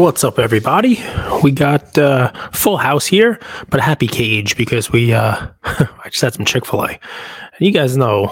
[0.00, 0.98] What's up, everybody?
[1.42, 6.22] We got uh, full house here, but a happy cage because we uh, I just
[6.22, 6.98] had some Chick Fil A, and
[7.58, 8.28] you guys know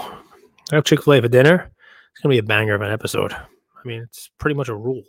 [0.71, 1.71] I have Chick Fil A for dinner.
[2.11, 3.33] It's gonna be a banger of an episode.
[3.33, 3.47] I
[3.85, 5.03] mean, it's pretty much a rule.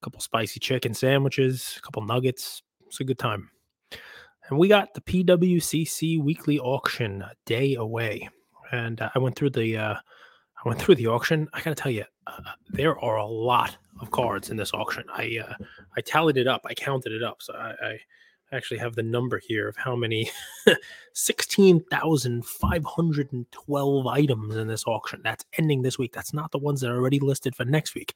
[0.00, 2.62] A couple spicy chicken sandwiches, a couple nuggets.
[2.86, 3.50] It's a good time.
[4.48, 8.28] And we got the PWCC weekly auction a day away,
[8.70, 11.48] and uh, I went through the uh, I went through the auction.
[11.52, 15.04] I gotta tell you, uh, there are a lot of cards in this auction.
[15.12, 15.54] I uh,
[15.96, 16.62] I tallied it up.
[16.64, 17.42] I counted it up.
[17.42, 17.98] So I, I
[18.52, 20.30] actually have the number here of how many
[21.14, 25.20] 16,512 items in this auction.
[25.24, 26.12] That's ending this week.
[26.12, 28.14] That's not the ones that are already listed for next week.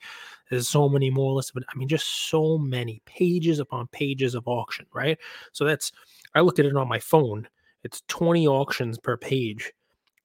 [0.50, 1.64] There's so many more listed.
[1.68, 5.18] I mean, just so many pages upon pages of auction, right?
[5.52, 5.90] So that's
[6.34, 7.48] I looked at it on my phone.
[7.82, 9.72] It's 20 auctions per page.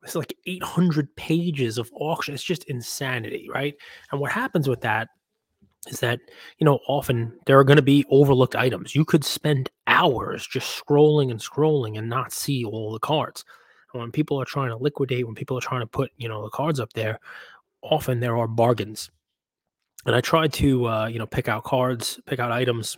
[0.03, 2.33] It's like 800 pages of auction.
[2.33, 3.75] It's just insanity, right?
[4.11, 5.09] And what happens with that
[5.87, 6.19] is that
[6.59, 8.95] you know often there are going to be overlooked items.
[8.95, 13.43] You could spend hours just scrolling and scrolling and not see all the cards.
[13.93, 16.43] And when people are trying to liquidate when people are trying to put you know
[16.43, 17.19] the cards up there
[17.81, 19.09] often there are bargains.
[20.05, 22.97] And i tried to uh, you know pick out cards pick out items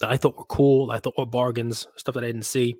[0.00, 2.76] that i thought were cool i thought were bargains stuff that i didn't see.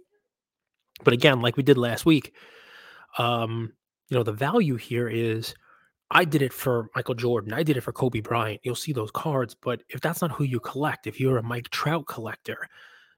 [1.04, 2.34] But again like we did last week
[3.18, 3.72] um
[4.08, 5.54] you know the value here is
[6.14, 7.54] I did it for Michael Jordan.
[7.54, 8.60] I did it for Kobe Bryant.
[8.62, 11.70] You'll see those cards, but if that's not who you collect, if you're a Mike
[11.70, 12.68] Trout collector,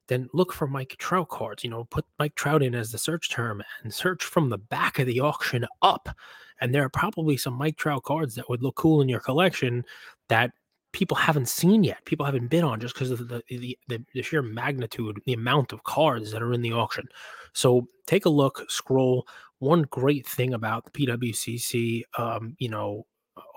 [0.07, 1.63] then look for Mike Trout cards.
[1.65, 4.97] You know, put Mike Trout in as the search term and search from the back
[4.97, 6.07] of the auction up.
[6.61, 9.83] And there are probably some Mike Trout cards that would look cool in your collection
[10.29, 10.51] that
[10.95, 12.03] people haven't seen yet.
[12.05, 15.73] People haven't bid on just because of the, the, the the sheer magnitude, the amount
[15.73, 17.05] of cards that are in the auction.
[17.51, 19.27] So take a look, scroll,
[19.59, 23.05] one great thing about the PWCC, um, you know,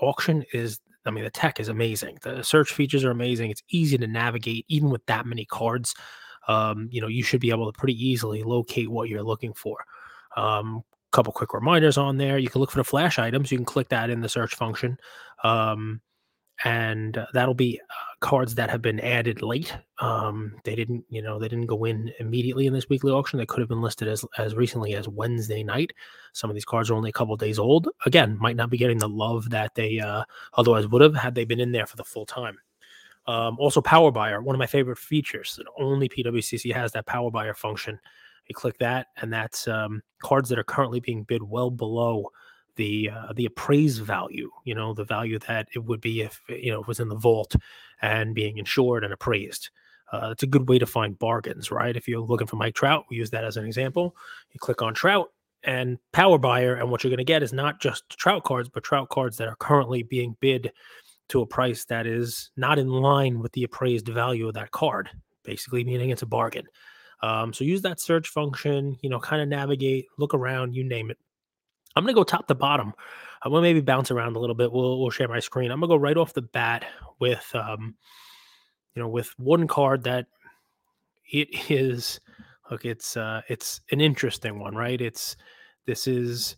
[0.01, 2.19] auction is, I mean, the tech is amazing.
[2.23, 3.53] The search features are amazing.
[3.53, 5.95] It's easy to navigate, even with that many cards.
[6.49, 9.85] Um, you know, you should be able to pretty easily locate what you're looking for.
[10.37, 10.83] Um,
[11.13, 12.37] couple quick reminders on there.
[12.37, 13.53] You can look for the flash items.
[13.53, 14.99] You can click that in the search function.
[15.45, 16.01] Um,
[16.65, 19.77] and uh, that'll be uh, cards that have been added late.
[20.01, 23.39] Um, they didn't, you know, they didn't go in immediately in this weekly auction.
[23.39, 25.93] They could have been listed as as recently as Wednesday night.
[26.33, 27.89] Some of these cards are only a couple days old.
[28.07, 30.25] Again, might not be getting the love that they uh,
[30.55, 32.59] otherwise would have had they been in there for the full time.
[33.27, 35.61] Um, also, Power Buyer, one of my favorite features.
[35.79, 38.01] Only PWCC has that Power Buyer function.
[38.47, 42.31] You click that, and that's um, cards that are currently being bid well below
[42.79, 46.73] the uh, the appraised value, you know, the value that it would be if you
[46.73, 47.55] know it was in the vault
[48.01, 49.69] and being insured and appraised.
[50.11, 51.95] Uh, it's a good way to find bargains, right?
[51.95, 54.17] If you're looking for Mike Trout, we use that as an example.
[54.53, 55.29] You click on Trout
[55.65, 58.85] and Power Buyer, and what you're going to get is not just Trout cards, but
[58.85, 60.73] Trout cards that are currently being bid
[61.29, 65.11] to a price that is not in line with the appraised value of that card,
[65.45, 66.65] basically meaning it's a bargain.
[67.23, 71.11] Um, so use that search function, you know, kind of navigate, look around, you name
[71.11, 71.19] it.
[71.97, 72.93] I'm gonna go top to bottom.
[73.43, 74.73] I'm gonna maybe bounce around a little bit.
[74.73, 75.71] We'll we'll share my screen.
[75.71, 76.85] I'm gonna go right off the bat
[77.21, 77.95] with um,
[78.95, 80.27] you know, with one card that
[81.31, 82.21] it is
[82.71, 85.01] look, it's uh it's an interesting one, right?
[85.01, 85.37] It's
[85.87, 86.57] this is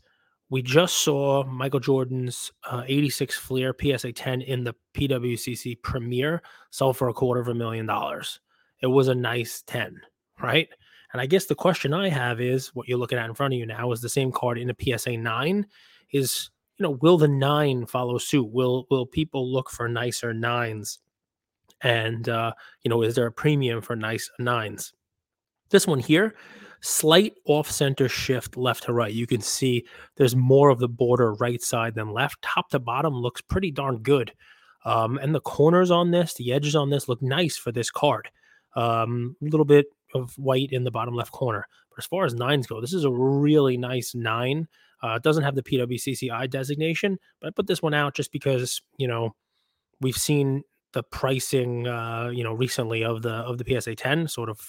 [0.51, 6.93] we just saw Michael Jordan's uh, 86 Fleer PSA 10 in the PWCC Premier sell
[6.93, 8.41] for a quarter of a million dollars.
[8.83, 10.01] It was a nice 10,
[10.43, 10.69] right?
[11.13, 13.59] And I guess the question I have is what you're looking at in front of
[13.59, 15.67] you now is the same card in a PSA 9
[16.13, 18.49] is you know will the 9 follow suit?
[18.51, 20.99] Will will people look for nicer 9s
[21.83, 24.93] and uh you know is there a premium for nice 9s
[25.71, 26.35] this one here
[26.83, 29.13] slight off center shift left to right.
[29.13, 29.85] You can see
[30.17, 32.41] there's more of the border right side than left.
[32.41, 34.33] Top to bottom looks pretty darn good.
[34.85, 38.31] Um and the corners on this the edges on this look nice for this card.
[38.77, 41.67] Um a little bit of white in the bottom left corner.
[41.91, 44.69] But as far as nines go, this is a really nice nine.
[45.03, 48.83] Uh, it doesn't have the PWCCI designation, but I put this one out just because
[48.99, 49.35] you know
[50.01, 50.63] we've seen
[50.93, 54.61] the pricing uh, you know recently of the of the PSA 10 sort of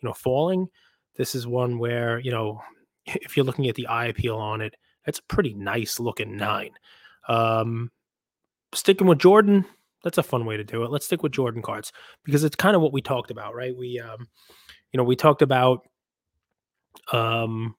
[0.00, 0.68] you know falling.
[1.16, 2.60] This is one where you know
[3.06, 4.74] if you're looking at the eye appeal on it,
[5.06, 6.70] it's a pretty nice looking nine.
[7.28, 7.90] Um,
[8.74, 9.64] sticking with Jordan,
[10.02, 10.90] that's a fun way to do it.
[10.90, 11.92] Let's stick with Jordan cards
[12.24, 13.76] because it's kind of what we talked about, right?
[13.76, 14.28] We um,
[14.92, 15.86] you know, we talked about
[17.12, 17.74] um,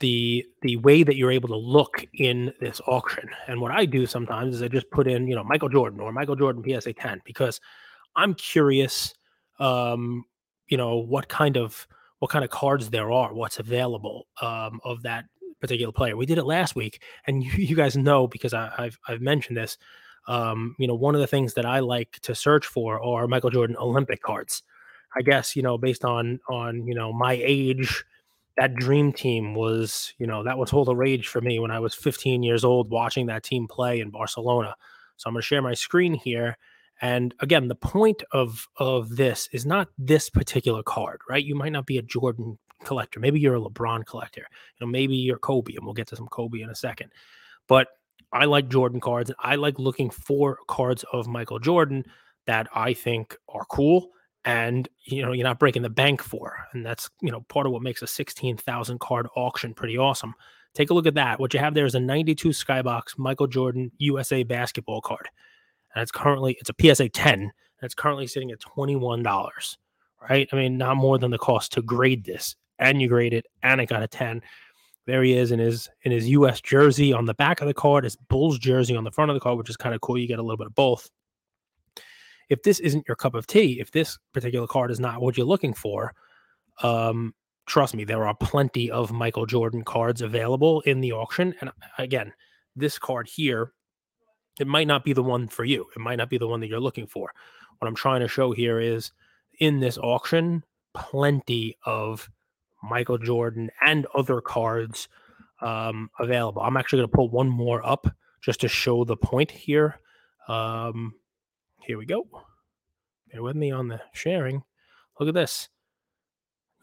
[0.00, 3.28] the the way that you're able to look in this auction.
[3.46, 6.12] And what I do sometimes is I just put in, you know, Michael Jordan or
[6.12, 7.60] Michael Jordan PSA 10 because
[8.16, 9.14] I'm curious,
[9.58, 10.24] um,
[10.68, 11.86] you know, what kind of
[12.18, 15.24] what kind of cards there are, what's available um, of that
[15.60, 16.16] particular player.
[16.16, 19.56] We did it last week, and you, you guys know because I, have I've mentioned
[19.56, 19.76] this.
[20.28, 23.50] Um, you know, one of the things that I like to search for are Michael
[23.50, 24.62] Jordan Olympic cards.
[25.16, 28.04] I guess you know, based on on you know my age,
[28.56, 31.80] that dream team was you know that was all the rage for me when I
[31.80, 34.74] was 15 years old watching that team play in Barcelona.
[35.16, 36.56] So I'm going to share my screen here.
[37.02, 41.44] And again, the point of of this is not this particular card, right?
[41.44, 43.20] You might not be a Jordan collector.
[43.20, 44.46] Maybe you're a LeBron collector.
[44.50, 47.10] You know, maybe you're Kobe, and we'll get to some Kobe in a second.
[47.68, 47.88] But
[48.32, 49.30] I like Jordan cards.
[49.30, 52.04] And I like looking for cards of Michael Jordan
[52.46, 54.10] that I think are cool
[54.50, 57.72] and you know you're not breaking the bank for and that's you know part of
[57.72, 60.34] what makes a 16,000 card auction pretty awesome
[60.74, 63.90] take a look at that what you have there is a 92 skybox michael jordan
[63.98, 65.28] usa basketball card
[65.94, 67.52] and it's currently it's a psa 10 and
[67.82, 69.76] it's currently sitting at $21
[70.28, 73.46] right i mean not more than the cost to grade this and you grade it
[73.62, 74.42] and it got a 10
[75.06, 76.60] there he is in his in his U.S.
[76.60, 79.40] jersey on the back of the card, his Bulls jersey on the front of the
[79.40, 80.18] card, which is kind of cool.
[80.18, 81.10] You get a little bit of both.
[82.50, 85.46] If this isn't your cup of tea, if this particular card is not what you're
[85.46, 86.12] looking for,
[86.82, 87.34] um,
[87.66, 91.54] trust me, there are plenty of Michael Jordan cards available in the auction.
[91.60, 92.32] And again,
[92.76, 93.72] this card here,
[94.58, 95.86] it might not be the one for you.
[95.94, 97.30] It might not be the one that you're looking for.
[97.78, 99.12] What I'm trying to show here is
[99.60, 102.28] in this auction, plenty of
[102.82, 105.08] Michael Jordan, and other cards
[105.60, 106.62] um, available.
[106.62, 108.06] I'm actually going to pull one more up
[108.42, 110.00] just to show the point here.
[110.48, 111.14] Um,
[111.90, 112.24] here we go.
[113.32, 114.62] Bear with me on the sharing.
[115.18, 115.68] Look at this.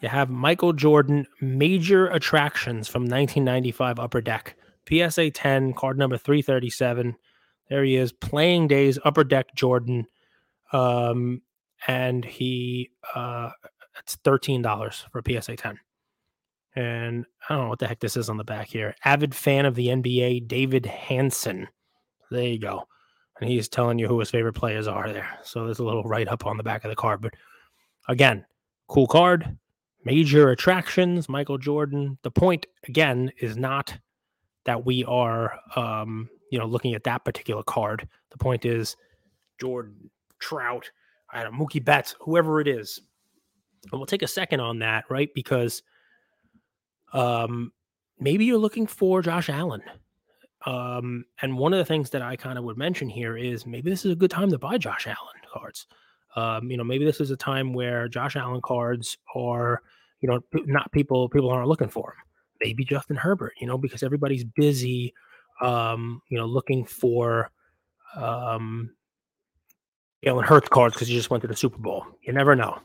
[0.01, 4.57] You have Michael Jordan major attractions from 1995 Upper Deck.
[4.89, 7.15] PSA 10, card number 337.
[7.69, 10.07] There he is, playing days, Upper Deck Jordan.
[10.74, 11.42] Um,
[11.88, 13.51] and he, uh,
[14.00, 15.80] it's $13 for PSA 10
[16.75, 18.94] and I don't know what the heck this is on the back here.
[19.06, 21.69] Avid fan of the NBA, David Hanson.
[22.30, 22.88] There you go.
[23.39, 25.30] And he's telling you who his favorite players are there.
[25.44, 27.22] So there's a little write up on the back of the card.
[27.22, 27.34] But
[28.07, 28.45] again,
[28.88, 29.57] cool card,
[30.04, 32.18] major attractions, Michael Jordan.
[32.24, 33.95] The point, again, is not
[34.66, 38.07] that we are, um, you know, looking at that particular card.
[38.31, 38.95] The point is
[39.62, 40.89] Jordan, Trout,
[41.31, 43.00] I don't know, Mookie Betts, whoever it is.
[43.92, 45.30] And we'll take a second on that, right?
[45.34, 45.84] Because–
[47.13, 47.72] um,
[48.19, 49.81] maybe you're looking for Josh Allen.
[50.67, 53.89] Um, and one of the things that I kind of would mention here is maybe
[53.89, 55.87] this is a good time to buy Josh Allen cards.
[56.35, 59.81] Um, you know, maybe this is a time where Josh Allen cards are,
[60.19, 62.25] you know, not people people aren't looking for them.
[62.61, 65.13] Maybe Justin Herbert, you know, because everybody's busy,
[65.61, 67.49] um, you know, looking for
[68.17, 68.91] um,
[70.25, 72.05] Jalen Hurts cards because you just went to the Super Bowl.
[72.23, 72.79] You never know.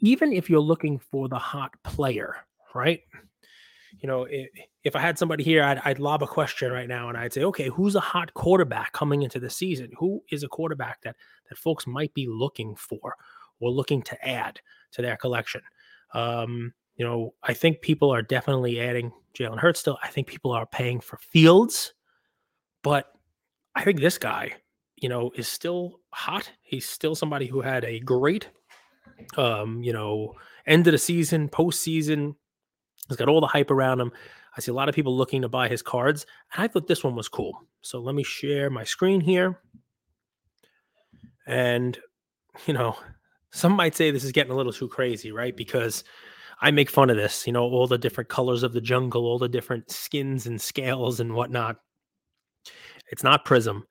[0.00, 2.36] even if you're looking for the hot player,
[2.74, 3.00] right?
[4.02, 7.16] You know, if, I had somebody here, I'd, I'd lob a question right now and
[7.16, 9.90] I'd say, okay, who's a hot quarterback coming into the season?
[9.96, 11.14] Who is a quarterback that
[11.48, 13.14] that folks might be looking for
[13.60, 14.60] or looking to add
[14.92, 15.60] to their collection?
[16.14, 19.98] Um, you know, I think people are definitely adding Jalen Hurts still.
[20.02, 21.94] I think people are paying for Fields,
[22.82, 23.12] but
[23.74, 24.54] I think this guy,
[24.96, 26.50] you know, is still hot.
[26.60, 28.48] He's still somebody who had a great,
[29.36, 30.34] um, you know,
[30.66, 32.34] end of the season, postseason,
[33.08, 34.12] He's got all the hype around him.
[34.56, 36.26] I see a lot of people looking to buy his cards.
[36.54, 37.66] And I thought this one was cool.
[37.80, 39.58] So let me share my screen here.
[41.46, 41.98] And,
[42.66, 42.96] you know,
[43.50, 45.56] some might say this is getting a little too crazy, right?
[45.56, 46.04] Because
[46.60, 49.38] I make fun of this, you know, all the different colors of the jungle, all
[49.38, 51.76] the different skins and scales and whatnot.
[53.10, 53.84] It's not Prism.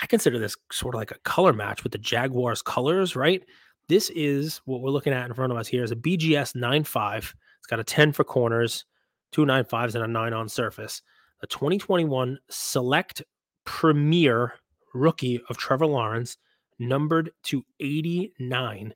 [0.00, 3.42] I consider this sort of like a color match with the Jaguars colors, right?
[3.88, 7.34] This is what we're looking at in front of us here is a BGS 95
[7.62, 8.84] it's got a 10 for corners,
[9.30, 11.00] two nine fives, and a nine on surface.
[11.40, 13.22] The 2021 Select
[13.64, 14.54] Premier
[14.94, 16.38] Rookie of Trevor Lawrence,
[16.80, 18.92] numbered to 89.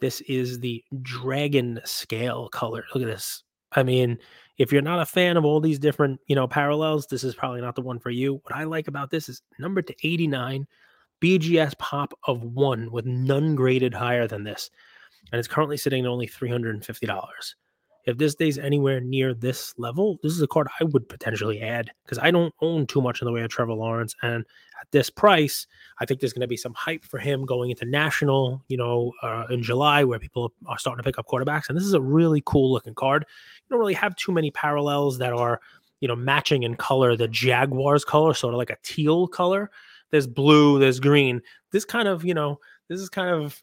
[0.00, 2.84] This is the dragon scale color.
[2.94, 3.42] Look at this.
[3.72, 4.16] I mean,
[4.56, 7.60] if you're not a fan of all these different, you know, parallels, this is probably
[7.60, 8.40] not the one for you.
[8.44, 10.66] What I like about this is numbered to 89,
[11.20, 14.70] BGS pop of one with none graded higher than this.
[15.30, 17.54] And it's currently sitting at only $350
[18.08, 21.90] if this stays anywhere near this level, this is a card I would potentially add
[22.04, 24.14] because I don't own too much in the way of Trevor Lawrence.
[24.22, 24.44] And
[24.80, 25.66] at this price,
[26.00, 29.12] I think there's going to be some hype for him going into national, you know,
[29.22, 31.68] uh, in July where people are starting to pick up quarterbacks.
[31.68, 33.26] And this is a really cool looking card.
[33.28, 35.60] You don't really have too many parallels that are,
[36.00, 39.70] you know, matching in color the Jaguars color, sort of like a teal color.
[40.10, 41.42] There's blue, there's green.
[41.72, 43.62] This kind of, you know, this is kind of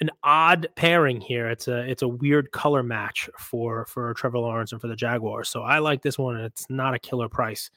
[0.00, 1.48] an odd pairing here.
[1.48, 5.48] It's a it's a weird color match for for Trevor Lawrence and for the Jaguars.
[5.48, 7.70] So I like this one, and it's not a killer price.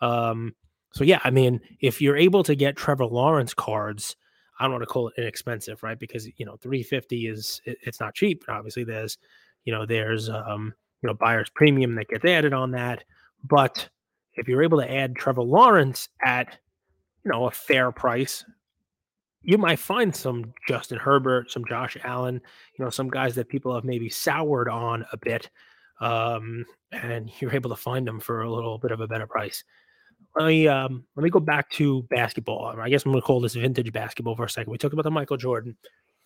[0.00, 0.54] Um,
[0.92, 4.16] so yeah, I mean, if you're able to get Trevor Lawrence cards,
[4.58, 5.98] I don't want to call it inexpensive, right?
[5.98, 8.44] Because you know, 350 is it, it's not cheap.
[8.46, 9.18] But obviously, there's
[9.64, 10.72] you know, there's um,
[11.02, 13.04] you know, buyer's premium that gets added on that.
[13.44, 13.88] But
[14.34, 16.58] if you're able to add Trevor Lawrence at
[17.24, 18.44] you know a fair price,
[19.48, 22.34] you might find some Justin Herbert, some Josh Allen,
[22.76, 25.48] you know, some guys that people have maybe soured on a bit,
[26.00, 29.64] um, and you're able to find them for a little bit of a better price
[30.36, 32.74] let me um, let me go back to basketball.
[32.78, 34.70] I guess I'm going to call this vintage basketball for a second.
[34.70, 35.76] We talked about the Michael Jordan.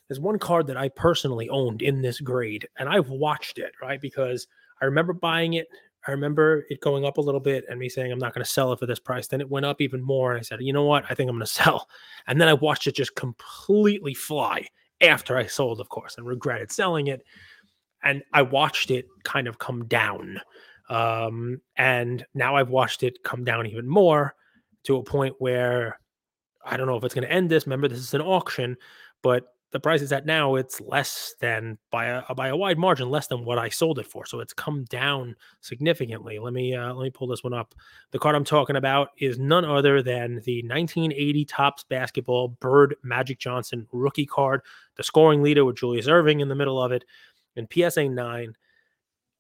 [0.09, 4.01] There's one card that I personally owned in this grade, and I've watched it right
[4.01, 4.47] because
[4.81, 5.69] I remember buying it.
[6.07, 8.51] I remember it going up a little bit and me saying I'm not going to
[8.51, 9.29] sell it for this price.
[9.29, 11.05] Then it went up even more, and I said, you know what?
[11.09, 11.89] I think I'm going to sell.
[12.27, 14.67] And then I watched it just completely fly
[15.01, 17.23] after I sold, of course, and regretted selling it.
[18.05, 20.41] And I watched it kind of come down
[20.93, 24.35] um, and now I've watched it come down even more
[24.85, 25.99] to a point where
[26.65, 27.67] I don't know if it's going to end this.
[27.67, 28.77] Remember, this is an auction,
[29.23, 33.11] but the price is at now it's less than by a by a wide margin
[33.11, 34.27] less than what I sold it for.
[34.27, 36.39] So it's come down significantly.
[36.39, 37.75] Let me uh, let me pull this one up.
[38.11, 43.39] The card I'm talking about is none other than the 1980 Topps basketball Bird Magic
[43.39, 44.61] Johnson rookie card,
[44.97, 47.05] the scoring leader with Julius Erving in the middle of it,
[47.57, 48.55] and PSA 9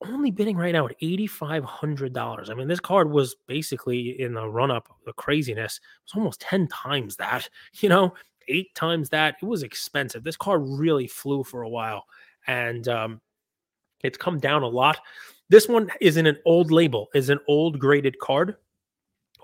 [0.08, 2.50] only bidding right now at $8,500.
[2.50, 6.40] I mean, this card was basically in the run up, the craziness, it was almost
[6.40, 8.14] 10 times that, you know,
[8.48, 9.36] eight times that.
[9.42, 10.24] It was expensive.
[10.24, 12.04] This card really flew for a while
[12.46, 13.20] and um,
[14.02, 14.98] it's come down a lot.
[15.48, 18.56] This one is in an old label, is an old graded card,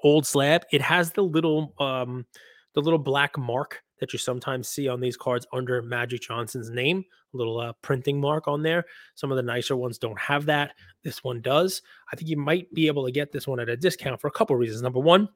[0.02, 0.64] old slab.
[0.73, 2.26] It has the little, um,
[2.75, 7.05] the little black mark that you sometimes see on these cards under Magic Johnson's name,
[7.35, 8.85] a little uh, printing mark on there.
[9.17, 10.73] Some of the nicer ones don't have that.
[11.02, 11.83] This one does.
[12.12, 14.33] I think you might be able to get this one at a discount for a
[14.33, 14.83] couple reasons.
[14.83, 15.28] Number one,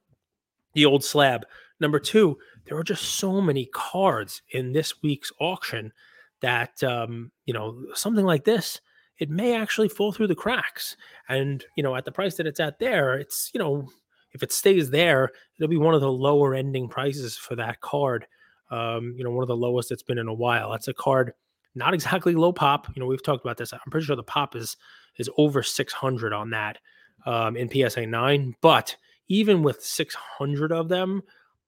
[0.75, 1.45] the old slab.
[1.81, 5.93] Number two, there are just so many cards in this week's auction
[6.41, 8.81] that um, you know something like this
[9.19, 10.97] it may actually fall through the cracks
[11.29, 13.89] and you know at the price that it's at there it's you know
[14.33, 18.27] if it stays there it'll be one of the lower ending prices for that card
[18.73, 20.71] um, you know, one of the lowest it's been in a while.
[20.71, 21.35] That's a card,
[21.75, 22.89] not exactly low pop.
[22.97, 23.73] You know, we've talked about this.
[23.73, 24.77] I'm pretty sure the pop is
[25.19, 26.79] is over 600 on that
[27.27, 28.55] um, in PSA 9.
[28.63, 28.97] But
[29.33, 31.23] even with 600 of them,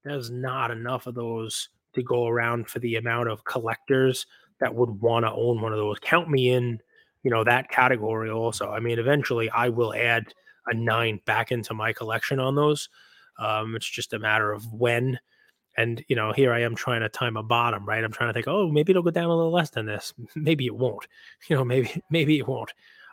[0.05, 4.27] there's not enough of those to go around for the amount of collectors
[4.61, 5.99] that would want to own one of those.
[6.01, 6.79] Count me in,
[7.23, 8.71] you know, that category also.
[8.71, 10.27] I mean, eventually I will add
[10.67, 12.91] a nine back into my collection on those.
[13.39, 15.19] Um, it's just a matter of when
[15.77, 18.05] and you know, here I am trying to time a bottom, right?
[18.05, 20.15] I'm trying to think, oh, maybe it'll go down a little less than this.
[20.37, 21.07] Maybe it won't.
[21.49, 22.73] You know, maybe maybe it won't.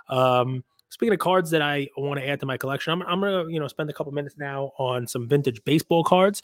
[0.09, 3.49] Um, speaking of cards that I want to add to my collection, I'm, I'm gonna
[3.49, 6.43] you know spend a couple minutes now on some vintage baseball cards,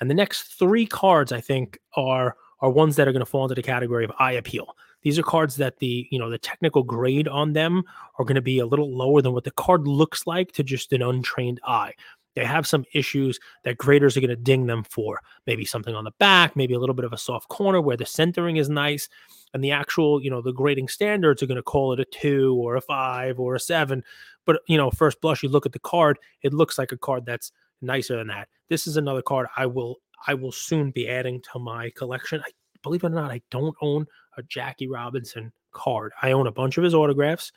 [0.00, 3.44] and the next three cards I think are are ones that are going to fall
[3.44, 4.76] into the category of eye appeal.
[5.02, 7.82] These are cards that the you know the technical grade on them
[8.18, 10.92] are going to be a little lower than what the card looks like to just
[10.92, 11.94] an untrained eye
[12.34, 15.20] they have some issues that graders are going to ding them for.
[15.46, 18.06] Maybe something on the back, maybe a little bit of a soft corner where the
[18.06, 19.08] centering is nice.
[19.52, 22.54] And the actual, you know, the grading standards are going to call it a two
[22.54, 24.04] or a five or a seven.
[24.46, 27.26] But, you know, first blush, you look at the card, it looks like a card
[27.26, 27.50] that's
[27.82, 28.48] nicer than that.
[28.68, 29.96] This is another card I will
[30.26, 32.42] I will soon be adding to my collection.
[32.44, 32.50] I
[32.82, 34.06] believe it or not, I don't own
[34.36, 36.12] a Jackie Robinson card.
[36.22, 37.52] I own a bunch of his autographs.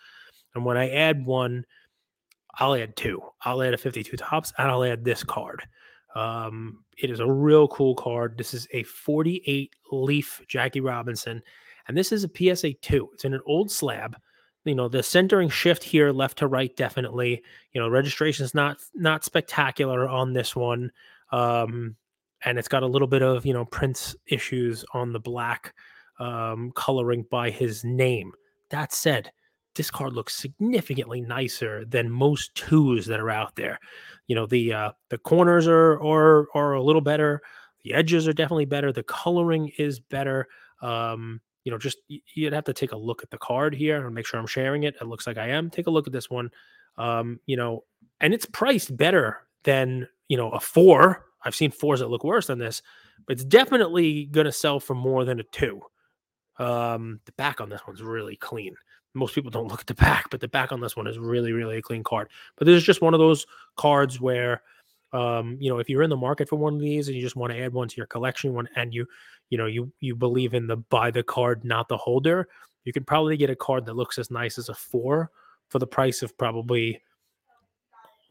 [0.56, 1.65] And when I add one,
[2.55, 3.22] I'll add two.
[3.41, 5.63] I'll add a 52 Topps and I'll add this card.
[6.15, 8.38] Um, it is a real cool card.
[8.38, 11.41] This is a 48 leaf Jackie Robinson,
[11.88, 13.10] and this is a PSA 2.
[13.13, 14.15] It's in an old slab.
[14.65, 17.43] You know, the centering shift here, left to right, definitely.
[17.74, 20.91] You know, registration is not not spectacular on this one.
[21.31, 21.95] Um,
[22.45, 25.74] and it's got a little bit of, you know, Prince issues on the black
[26.19, 28.31] um, coloring by his name.
[28.69, 29.31] That said,
[29.75, 33.80] this card looks significantly nicer than most twos that are out there.
[34.27, 37.42] You know, the uh, the corners are are are a little better.
[37.84, 38.92] The edges are definitely better.
[38.92, 40.48] The coloring is better.
[40.82, 44.15] Um, you know, just you'd have to take a look at the card here and
[44.15, 44.96] make sure I'm sharing it.
[45.00, 45.70] It looks like I am.
[45.70, 46.51] Take a look at this one.
[46.98, 47.84] Um, you know,
[48.22, 51.25] and it's priced better than you know a four.
[51.46, 52.82] I've seen fours that look worse than this,
[53.25, 55.82] but it's definitely going to sell for more than a two.
[56.58, 58.75] Um, the back on this one's really clean
[59.13, 61.51] most people don't look at the back, but the back on this one is really,
[61.51, 62.29] really a clean card.
[62.58, 63.46] But this is just one of those
[63.77, 64.62] cards where,
[65.12, 67.36] um, you know, if you're in the market for one of these and you just
[67.36, 69.05] want to add one to your collection, one and you,
[69.50, 72.48] you know, you you believe in the buy the card, not the holder,
[72.84, 75.29] you could probably get a card that looks as nice as a four
[75.70, 77.01] for the price of probably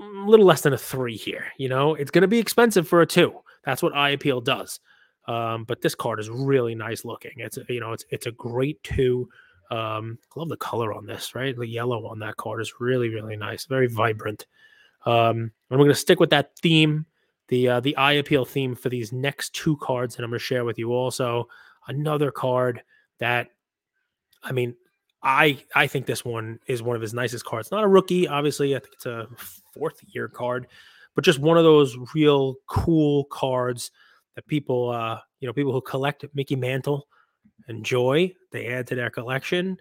[0.01, 1.47] a little less than a three here.
[1.59, 3.35] You know, it's going to be expensive for a two.
[3.65, 4.81] That's what Eye Appeal does.
[5.29, 7.33] Um, but this card is really nice looking.
[7.37, 9.29] It's you know, it's it's a great two.
[9.73, 11.57] Um, I love the color on this, right?
[11.57, 14.47] The yellow on that card is really, really nice, very vibrant.
[15.07, 17.07] Um, and we're going to stick with that theme,
[17.49, 20.45] the uh, the eye appeal theme for these next two cards that I'm going to
[20.45, 20.93] share with you.
[20.93, 21.49] Also,
[21.89, 22.83] another card
[23.19, 23.49] that,
[24.43, 24.77] I mean,
[25.23, 27.71] I I think this one is one of his nicest cards.
[27.71, 28.77] Not a rookie, obviously.
[28.77, 29.27] I think it's a
[29.75, 30.67] fourth year card,
[31.15, 33.91] but just one of those real cool cards
[34.35, 37.09] that people, uh, you know, people who collect Mickey Mantle
[37.69, 38.33] enjoy.
[38.51, 39.79] They add to their collection,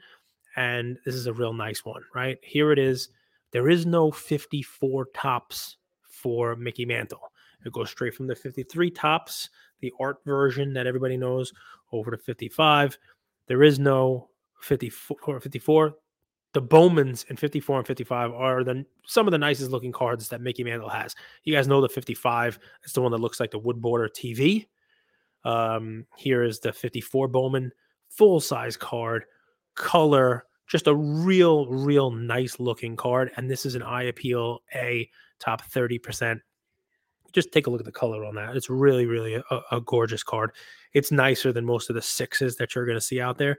[0.56, 2.38] and this is a real nice one, right?
[2.44, 3.10] Here it is.
[3.52, 5.78] There is no 54 Topps
[6.10, 7.32] for Mickey Mantle.
[7.66, 9.50] It goes straight from the 53 Topps,
[9.82, 11.54] the art version that everybody knows,
[11.92, 12.98] over to 55.
[13.48, 14.30] There is no
[14.62, 15.40] 54.
[15.40, 15.94] 54.
[16.54, 20.42] The Bowmans in 54 and 55 are the some of the nicest looking cards that
[20.42, 21.16] Mickey Mantle has.
[21.44, 22.60] You guys know the 55.
[22.84, 24.68] It's the one that looks like the wood border TV.
[25.44, 27.72] Um, here is the 54 Bowman,
[28.10, 29.26] full size card,
[29.76, 33.32] color, just a real, real nice looking card.
[33.36, 36.40] And this is an eye appeal A top 30%.
[37.34, 38.56] Just take a look at the color on that.
[38.56, 40.52] It's really, really a, a gorgeous card.
[40.94, 43.58] It's nicer than most of the sixes that you're going to see out there.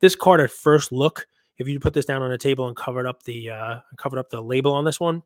[0.00, 1.26] This card at first look,
[1.58, 4.28] if you put this down on a table and covered up the uh, covered up
[4.28, 5.22] the label on this one,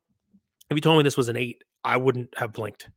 [0.71, 2.89] if you told me this was an eight, I wouldn't have blinked.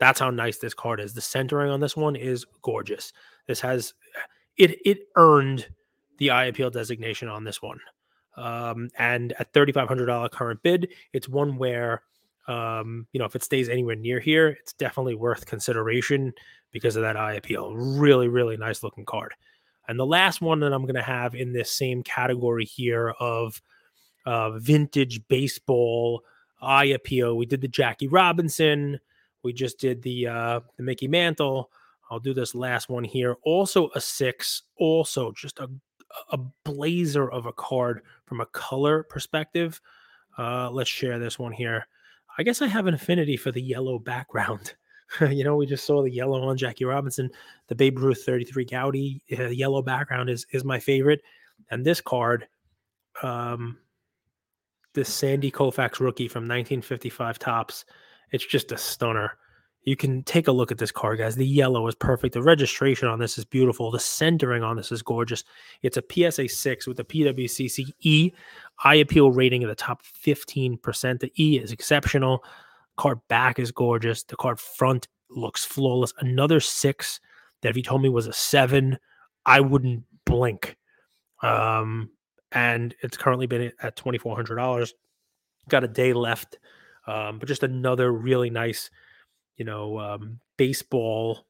[0.00, 1.14] That's how nice this card is.
[1.14, 3.12] The centering on this one is gorgeous.
[3.46, 3.94] This has
[4.56, 5.68] it it earned
[6.18, 7.78] the appeal designation on this one.
[8.36, 12.02] Um, and at $3,500 current bid, it's one where,
[12.46, 16.32] um, you know, if it stays anywhere near here, it's definitely worth consideration
[16.72, 17.74] because of that eye appeal.
[17.74, 19.34] Really, really nice looking card.
[19.88, 23.60] And the last one that I'm going to have in this same category here of
[24.24, 26.22] uh, vintage baseball
[26.60, 29.00] eye appeal, we did the Jackie Robinson,
[29.42, 31.70] we just did the uh, the Mickey Mantle.
[32.10, 33.36] I'll do this last one here.
[33.42, 34.62] Also a six.
[34.76, 35.68] Also just a
[36.32, 39.80] a blazer of a card from a color perspective.
[40.38, 41.86] Uh, let's share this one here.
[42.38, 44.74] I guess I have an affinity for the yellow background.
[45.20, 47.30] you know, we just saw the yellow on Jackie Robinson,
[47.68, 51.22] the Babe Ruth 33 Goudey uh, yellow background is is my favorite,
[51.70, 52.46] and this card,
[53.22, 53.78] um,
[54.94, 57.84] this Sandy Koufax rookie from 1955 Topps
[58.30, 59.36] it's just a stunner.
[59.84, 61.36] You can take a look at this car, guys.
[61.36, 62.34] The yellow is perfect.
[62.34, 63.90] The registration on this is beautiful.
[63.90, 65.42] The centering on this is gorgeous.
[65.82, 68.32] It's a PSA 6 with a PWCC E
[68.84, 71.20] eye appeal rating of the top 15%.
[71.20, 72.44] The E is exceptional.
[72.96, 74.22] Car back is gorgeous.
[74.22, 76.12] The car front looks flawless.
[76.18, 77.18] Another six
[77.62, 78.98] that if you told me was a seven,
[79.46, 80.76] I wouldn't blink.
[81.42, 82.10] Um,
[82.52, 84.92] and it's currently been at $2,400.
[85.68, 86.58] Got a day left
[87.06, 88.90] um, but just another really nice,
[89.56, 91.46] you know, um, baseball,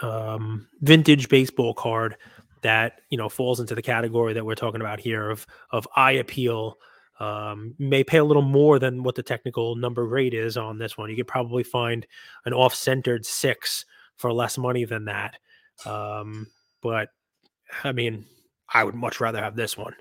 [0.00, 2.16] um, vintage baseball card
[2.62, 6.12] that you know falls into the category that we're talking about here of of eye
[6.12, 6.78] appeal.
[7.20, 10.98] Um, may pay a little more than what the technical number grade is on this
[10.98, 11.08] one.
[11.08, 12.04] You could probably find
[12.46, 13.84] an off-centered six
[14.16, 15.36] for less money than that.
[15.84, 16.48] Um,
[16.82, 17.10] but
[17.84, 18.24] I mean,
[18.72, 19.94] I would much rather have this one.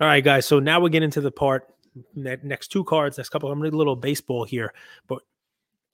[0.00, 0.46] All right, guys.
[0.46, 1.72] So now we get into the part
[2.14, 3.50] next two cards, next couple.
[3.50, 4.72] I'm gonna do a little baseball here,
[5.06, 5.22] but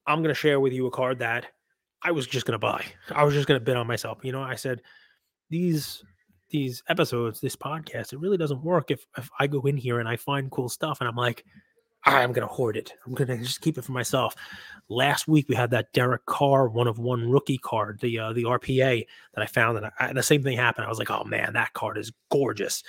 [0.06, 1.46] I'm gonna share with you a card that
[2.02, 2.84] I was just gonna buy.
[3.14, 4.18] I was just gonna bid on myself.
[4.22, 4.82] You know, I said
[5.50, 6.04] these
[6.50, 10.08] these episodes, this podcast, it really doesn't work if if I go in here and
[10.08, 11.44] I find cool stuff and I'm like,
[12.04, 12.92] I'm gonna hoard it.
[13.04, 14.36] I'm gonna just keep it for myself.
[14.88, 18.44] Last week we had that Derek Carr one of one rookie card, the uh, the
[18.44, 19.04] RPA
[19.34, 20.86] that I found, and, I, and the same thing happened.
[20.86, 22.84] I was like, oh man, that card is gorgeous.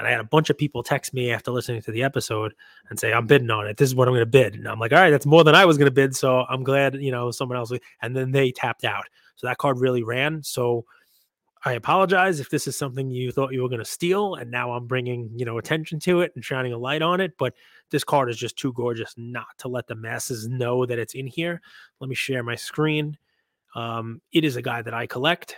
[0.00, 2.54] And I had a bunch of people text me after listening to the episode
[2.88, 3.76] and say, I'm bidding on it.
[3.76, 4.54] This is what I'm going to bid.
[4.54, 6.16] And I'm like, all right, that's more than I was going to bid.
[6.16, 7.70] So I'm glad, you know, someone else.
[8.00, 9.04] And then they tapped out.
[9.36, 10.42] So that card really ran.
[10.42, 10.86] So
[11.66, 14.36] I apologize if this is something you thought you were going to steal.
[14.36, 17.36] And now I'm bringing, you know, attention to it and shining a light on it.
[17.36, 17.52] But
[17.90, 21.26] this card is just too gorgeous not to let the masses know that it's in
[21.26, 21.60] here.
[22.00, 23.18] Let me share my screen.
[23.74, 25.56] Um, it is a guy that I collect.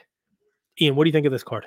[0.80, 1.64] Ian, what do you think of this card?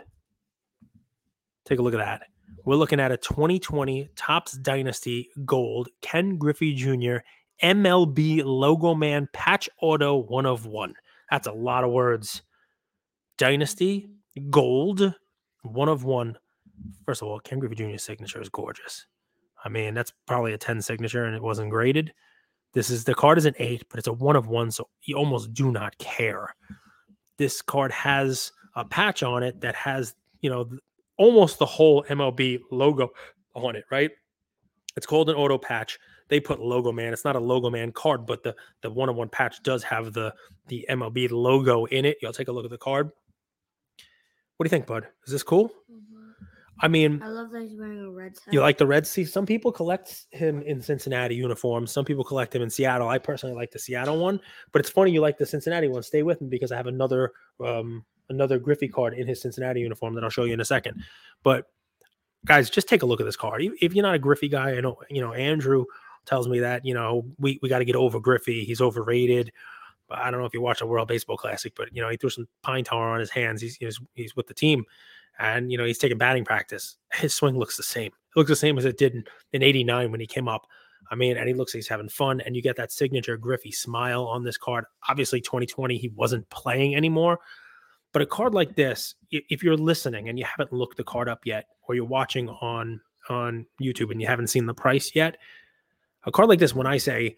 [1.64, 2.24] Take a look at that.
[2.63, 7.18] We're looking at a 2020 Topps Dynasty Gold Ken Griffey Jr.
[7.62, 10.94] MLB Logo Man Patch Auto one of one.
[11.30, 12.41] That's a lot of words.
[13.38, 14.10] Dynasty
[14.50, 15.13] Gold
[15.63, 16.38] one of one.
[17.06, 19.06] First of all, Ken Griffey Jr.'s signature is gorgeous.
[19.63, 22.13] I mean, that's probably a 10 signature and it wasn't graded.
[22.74, 25.15] This is the card is an eight, but it's a one of one, so you
[25.15, 26.54] almost do not care.
[27.38, 30.70] This card has a patch on it that has, you know,
[31.17, 33.10] almost the whole MLB logo
[33.56, 34.12] on it, right?
[34.97, 35.97] It's called an auto patch.
[36.28, 37.13] they put logo man.
[37.13, 40.13] It's not a logo man card, but the the one on one patch does have
[40.13, 40.34] the
[40.67, 42.17] the MLB logo in it.
[42.21, 43.12] You'll take a look at the card.
[44.58, 45.08] What do you think, bud?
[45.28, 45.69] Is this cool?
[45.91, 46.34] Mhm.
[46.82, 48.54] I mean, I love that he's wearing a red hat.
[48.54, 49.23] you like the Red Sea?
[49.25, 51.91] Some people collect him in Cincinnati uniforms.
[51.91, 53.08] Some people collect him in Seattle.
[53.08, 54.39] I personally like the Seattle one,
[54.71, 56.04] but it's funny you like the Cincinnati one.
[56.04, 57.32] Stay with me because I have another
[57.63, 61.04] um another Griffey card in his Cincinnati uniform that I'll show you in a second.
[61.44, 61.68] But
[62.46, 63.62] guys, just take a look at this card.
[63.82, 65.86] If- you're not a Griffey guy, I know you know Andrew
[66.26, 68.64] tells me that you know we we got to get over Griffey.
[68.64, 69.52] He's overrated.
[70.10, 72.30] I don't know if you watch a World Baseball Classic, but you know he threw
[72.30, 73.62] some pine tar on his hands.
[73.62, 74.86] He's he's, he's with the team,
[75.40, 76.98] and you know he's taking batting practice.
[77.14, 78.12] His swing looks the same.
[78.12, 80.68] It looks the same as it did in, in '89 when he came up.
[81.12, 83.72] I mean, and he looks like he's having fun, and you get that signature Griffey
[83.72, 84.86] smile on this card.
[85.08, 87.40] Obviously, 2020 he wasn't playing anymore,
[88.15, 91.45] but a card like this, if you're listening and you haven't looked the card up
[91.45, 95.36] yet, or you're watching on on YouTube and you haven't seen the price yet,
[96.23, 97.36] a card like this, when I say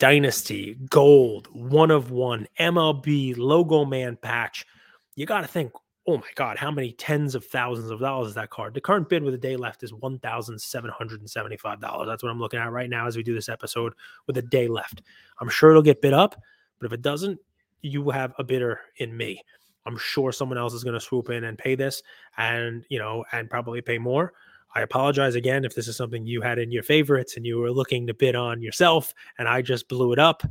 [0.00, 4.66] Dynasty, Gold, One of One, MLB, Logo Man patch,
[5.14, 5.70] you got to think,
[6.08, 8.74] oh my God, how many tens of thousands of dollars is that card?
[8.74, 12.04] The current bid with a day left is $1,775.
[12.04, 13.92] That's what I'm looking at right now as we do this episode
[14.26, 15.02] with a day left.
[15.40, 16.34] I'm sure it'll get bid up,
[16.80, 17.38] but if it doesn't,
[17.82, 19.42] you have a bidder in me.
[19.86, 22.02] I'm sure someone else is going to swoop in and pay this
[22.36, 24.32] and, you know, and probably pay more.
[24.74, 27.72] I apologize again if this is something you had in your favorites and you were
[27.72, 30.42] looking to bid on yourself and I just blew it up.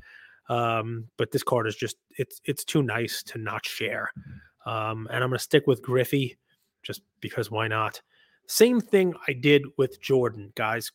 [0.50, 4.12] Um, but this card is just it's it's too nice to not share.
[4.66, 6.38] Um, and I'm gonna stick with Griffey
[6.82, 8.02] just because why not?
[8.48, 10.92] Same thing I did with Jordan, guys.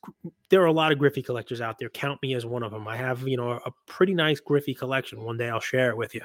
[0.51, 1.88] There are a lot of Griffey collectors out there.
[1.88, 2.88] Count me as one of them.
[2.88, 5.23] I have, you know, a pretty nice Griffey collection.
[5.23, 6.23] One day I'll share it with you.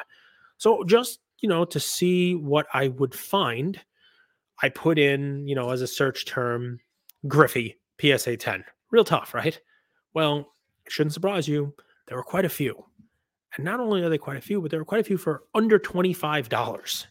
[0.58, 3.80] So just, you know, to see what I would find,
[4.62, 6.80] I put in, you know, as a search term,
[7.28, 8.64] Griffey PSA 10.
[8.92, 9.60] Real tough, right?
[10.14, 10.54] Well,
[10.86, 11.74] it shouldn't surprise you.
[12.08, 12.86] There were quite a few.
[13.56, 15.44] And not only are they quite a few, but there were quite a few for
[15.54, 17.08] under $25.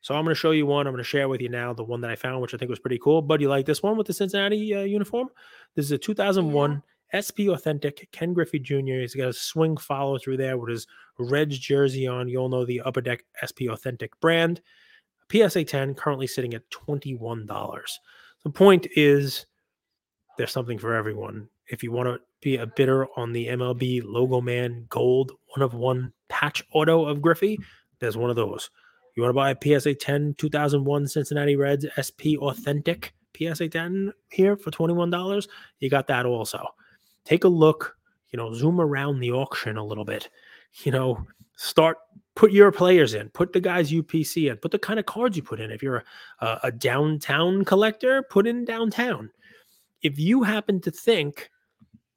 [0.00, 0.86] So I'm going to show you one.
[0.86, 2.70] I'm going to share with you now the one that I found, which I think
[2.70, 3.20] was pretty cool.
[3.20, 5.28] Bud, you like this one with the Cincinnati uh, uniform?
[5.74, 9.00] This is a 2001 SP Authentic Ken Griffey Jr.
[9.00, 10.86] He's got a swing follow through there with his
[11.18, 12.28] Reds jersey on.
[12.28, 14.60] You'll know the Upper Deck SP Authentic brand.
[15.30, 17.46] PSA 10 currently sitting at $21.
[18.44, 19.46] The point is
[20.36, 21.48] there's something for everyone.
[21.66, 25.74] If you want to be a bidder on the MLB Logo Man Gold one of
[25.74, 27.58] one patch auto of Griffey,
[27.98, 28.70] there's one of those.
[29.14, 34.56] You want to buy a PSA 10 2001 Cincinnati Reds SP Authentic PSA 10 here
[34.56, 35.48] for $21?
[35.80, 36.64] You got that also.
[37.24, 37.96] Take a look,
[38.30, 40.28] you know, zoom around the auction a little bit.
[40.84, 41.98] You know, start
[42.38, 45.42] put your players in, put the guys UPC in, put the kind of cards you
[45.42, 45.72] put in.
[45.72, 46.04] If you're
[46.40, 49.30] a, a downtown collector, put in downtown.
[50.02, 51.50] If you happen to think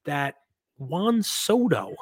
[0.06, 0.36] that
[0.78, 1.95] Juan Soto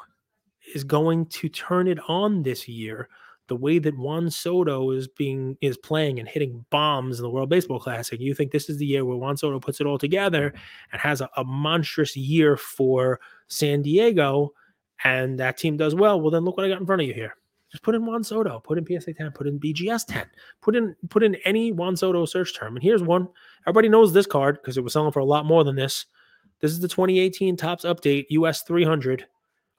[0.74, 3.08] is going to turn it on this year,
[3.46, 7.48] the way that Juan Soto is being is playing and hitting bombs in the World
[7.48, 10.52] Baseball Classic, you think this is the year where Juan Soto puts it all together
[10.92, 13.18] and has a, a monstrous year for
[13.48, 14.52] San Diego,
[15.04, 16.20] and that team does well.
[16.20, 17.36] Well, then look what I got in front of you here.
[17.70, 20.26] Just put in Juan Soto, put in PSA 10, put in BGS 10,
[20.60, 22.74] put in put in any Juan Soto search term.
[22.76, 23.28] And here's one.
[23.62, 26.06] Everybody knows this card because it was selling for a lot more than this.
[26.60, 29.26] This is the 2018 Topps Update US 300.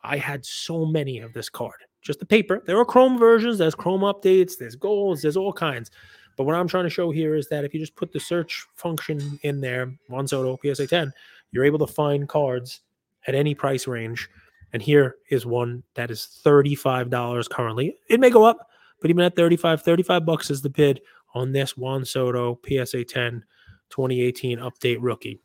[0.03, 1.75] I had so many of this card.
[2.01, 2.63] Just the paper.
[2.65, 5.91] There are Chrome versions, there's Chrome updates, there's golds, there's all kinds.
[6.37, 8.65] But what I'm trying to show here is that if you just put the search
[8.73, 11.13] function in there, Juan Soto, PSA 10,
[11.51, 12.81] you're able to find cards
[13.27, 14.29] at any price range.
[14.73, 17.97] And here is one that is $35 currently.
[18.09, 18.69] It may go up,
[19.01, 21.01] but even at 35, 35 bucks is the bid
[21.33, 23.43] on this Juan Soto PSA 10
[23.89, 25.41] 2018 update rookie.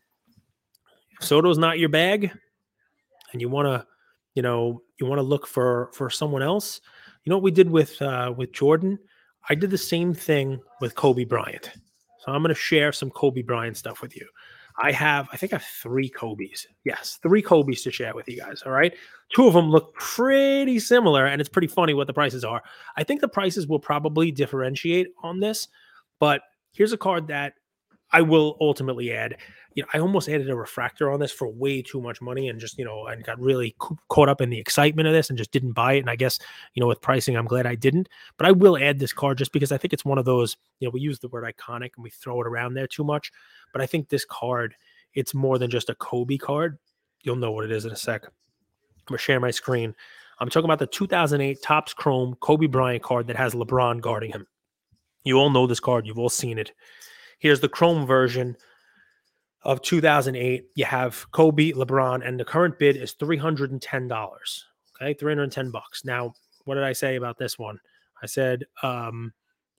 [1.19, 2.31] If Soto's not your bag
[3.33, 3.87] and you want to,
[4.35, 6.81] you know, you want to look for for someone else,
[7.25, 8.99] you know what we did with uh with Jordan?
[9.49, 11.71] I did the same thing with Kobe Bryant.
[12.19, 14.27] So I'm going to share some Kobe Bryant stuff with you.
[14.79, 16.67] I have, I think I have three Kobe's.
[16.85, 18.63] Yes, three Kobe's to share with you guys.
[18.67, 18.95] All right.
[19.35, 22.63] Two of them look pretty similar, and it's pretty funny what the prices are.
[22.97, 25.69] I think the prices will probably differentiate on this,
[26.21, 27.55] but here's a card that
[28.13, 29.37] I will ultimately add.
[29.75, 32.59] You know, I almost added a refractor on this for way too much money and
[32.59, 35.37] just, you know, and got really ca- caught up in the excitement of this and
[35.37, 36.01] just didn't buy it.
[36.01, 36.39] And I guess,
[36.75, 38.09] you know, with pricing, I'm glad I didn't.
[38.39, 40.87] But I will add this card just because I think it's one of those, you
[40.87, 43.33] know, we use the word iconic and we throw it around there too much.
[43.73, 44.75] But I think this card,
[45.15, 46.79] it's more than just a Kobe card.
[47.23, 48.25] You'll know what it is in a sec.
[48.25, 48.33] I'm
[49.07, 49.95] gonna share my screen.
[50.39, 54.47] I'm talking about the 2008 Topps Chrome Kobe Bryant card that has LeBron guarding him.
[55.25, 56.07] You all know this card.
[56.07, 56.73] You've all seen it.
[57.39, 58.57] Here's the Chrome version
[59.63, 64.63] of 2008, you have Kobe, LeBron, and the current bid is $310.
[65.01, 66.05] Okay, 310 bucks.
[66.05, 66.33] Now,
[66.65, 67.79] what did I say about this one?
[68.23, 69.33] I said, um,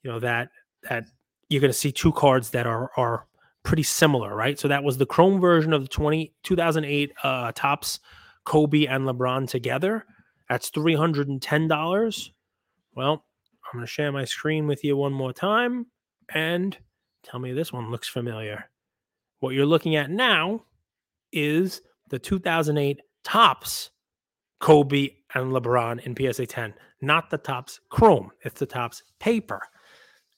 [0.03, 0.49] you know, that
[0.89, 1.05] that
[1.49, 3.27] you're going to see two cards that are are
[3.63, 4.59] pretty similar, right?
[4.59, 7.99] So that was the Chrome version of the 20, 2008 uh, Topps
[8.45, 10.05] Kobe and LeBron together.
[10.49, 12.29] That's $310.
[12.95, 15.87] Well, I'm going to share my screen with you one more time
[16.33, 16.77] and
[17.29, 18.69] tell me this one looks familiar.
[19.39, 20.63] What you're looking at now
[21.31, 23.91] is the 2008 Topps
[24.59, 28.31] Kobe and LeBron in PSA 10, not the Topps Chrome.
[28.41, 29.61] It's the Topps paper.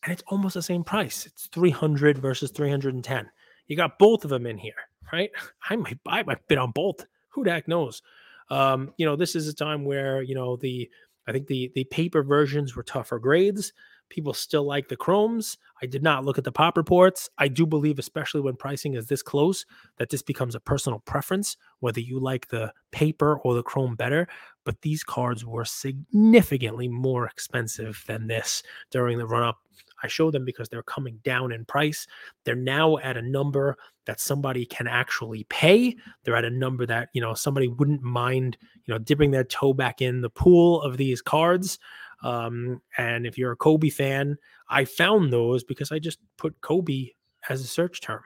[0.04, 1.25] And it's almost the same price.
[1.25, 3.30] It's 300 versus 310.
[3.67, 4.73] You got both of them in here,
[5.13, 5.30] right?
[5.69, 7.06] I might buy my bid on both.
[7.30, 8.02] Who the heck knows?
[8.49, 10.89] Um, you know, this is a time where, you know, the
[11.28, 13.71] I think the the paper versions were tougher grades.
[14.10, 15.58] People still like the chromes.
[15.82, 17.30] I did not look at the pop reports.
[17.38, 19.65] I do believe, especially when pricing is this close,
[19.98, 24.28] that this becomes a personal preference, whether you like the paper or the chrome better.
[24.65, 29.60] But these cards were significantly more expensive than this during the run up.
[30.02, 32.08] I show them because they're coming down in price.
[32.45, 35.95] They're now at a number that somebody can actually pay.
[36.24, 39.74] They're at a number that, you know, somebody wouldn't mind, you know, dipping their toe
[39.74, 41.80] back in the pool of these cards.
[42.23, 44.38] Um, and if you're a Kobe fan,
[44.69, 47.10] I found those because I just put Kobe
[47.49, 48.21] as a search term.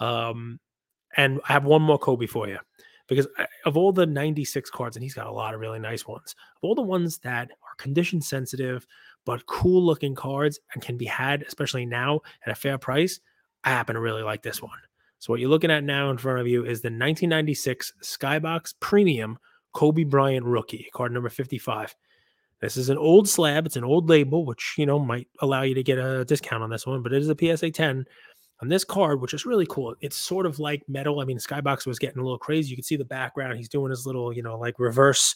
[0.00, 0.60] Um,
[1.16, 2.58] and I have one more Kobe for you
[3.08, 3.26] because
[3.64, 6.64] of all the 96 cards, and he's got a lot of really nice ones, of
[6.68, 8.86] all the ones that are condition sensitive,
[9.24, 13.20] but cool looking cards and can be had, especially now at a fair price,
[13.64, 14.78] I happen to really like this one.
[15.18, 19.38] So, what you're looking at now in front of you is the 1996 Skybox Premium
[19.72, 21.94] Kobe Bryant rookie, card number 55.
[22.60, 23.66] This is an old slab.
[23.66, 26.70] It's an old label, which you know might allow you to get a discount on
[26.70, 28.04] this one, but it is a PSA 10.
[28.62, 31.20] On this card, which is really cool, it's sort of like metal.
[31.20, 32.70] I mean, Skybox was getting a little crazy.
[32.70, 33.58] You can see the background.
[33.58, 35.34] He's doing his little, you know, like reverse,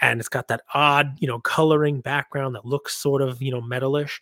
[0.00, 3.60] and it's got that odd, you know, coloring background that looks sort of, you know,
[3.60, 4.20] metalish.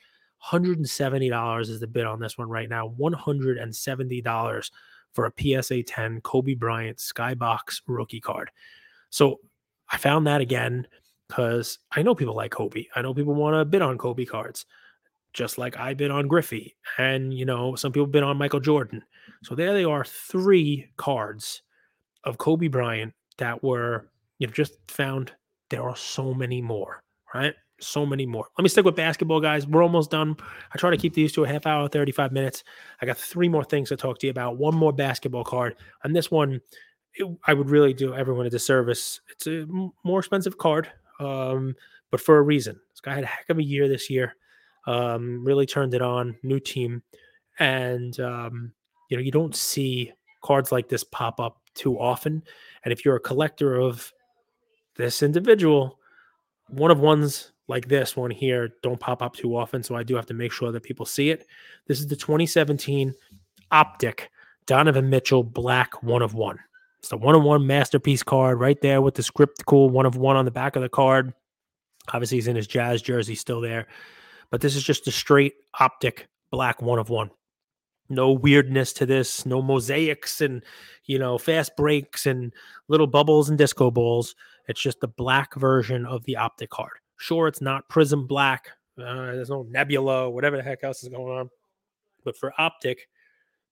[0.50, 2.94] $170 is the bid on this one right now.
[2.98, 4.70] $170
[5.12, 8.50] for a PSA 10 Kobe Bryant Skybox rookie card.
[9.10, 9.40] So
[9.90, 10.86] I found that again
[11.30, 12.86] because I know people like Kobe.
[12.96, 14.66] I know people want to bid on Kobe cards,
[15.32, 16.74] just like I bid on Griffey.
[16.98, 19.02] And, you know, some people bid on Michael Jordan.
[19.44, 21.62] So there they are, three cards
[22.24, 25.32] of Kobe Bryant that were, you've just found
[25.70, 27.54] there are so many more, right?
[27.80, 28.46] So many more.
[28.58, 29.66] Let me stick with basketball, guys.
[29.66, 30.36] We're almost done.
[30.74, 32.64] I try to keep these to a half hour, 35 minutes.
[33.00, 34.58] I got three more things to talk to you about.
[34.58, 35.76] One more basketball card.
[36.02, 36.60] And this one,
[37.14, 39.20] it, I would really do everyone a disservice.
[39.30, 39.66] It's a
[40.04, 41.76] more expensive card um,
[42.10, 42.80] but for a reason.
[42.90, 44.34] This guy had a heck of a year this year.
[44.86, 46.36] Um, really turned it on.
[46.42, 47.02] New team,
[47.58, 48.72] and um,
[49.08, 52.42] you know you don't see cards like this pop up too often.
[52.84, 54.12] And if you're a collector of
[54.96, 55.98] this individual,
[56.68, 59.82] one of ones like this one here don't pop up too often.
[59.82, 61.46] So I do have to make sure that people see it.
[61.86, 63.14] This is the 2017
[63.70, 64.30] Optic
[64.66, 66.58] Donovan Mitchell Black One of One.
[67.00, 70.16] It's the one on one masterpiece card right there with the script cool one of
[70.16, 71.32] one on the back of the card.
[72.12, 73.86] Obviously, he's in his jazz jersey still there,
[74.50, 77.30] but this is just a straight optic black one of one.
[78.10, 80.62] No weirdness to this, no mosaics and
[81.06, 82.52] you know fast breaks and
[82.88, 84.34] little bubbles and disco balls.
[84.68, 86.98] It's just the black version of the optic card.
[87.16, 88.68] Sure, it's not prism black.
[88.98, 91.50] Uh, there's no nebula, whatever the heck else is going on.
[92.26, 93.08] But for optic,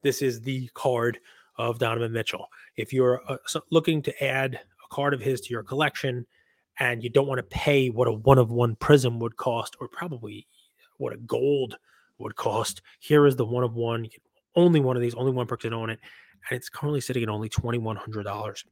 [0.02, 1.18] this is the card
[1.59, 2.49] of Donovan Mitchell.
[2.77, 3.37] If you're uh,
[3.71, 6.27] looking to add a card of his to your collection
[6.79, 9.88] and you don't want to pay what a one of one prism would cost, or
[9.88, 10.47] probably
[10.99, 11.77] what a gold
[12.18, 14.09] would cost, here is the one of one.
[14.55, 15.99] Only one of these, only one person own it.
[16.49, 18.64] And it's currently sitting at only $2,100.